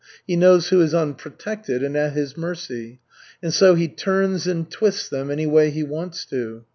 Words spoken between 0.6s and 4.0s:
who is unprotected and at his mercy. And so he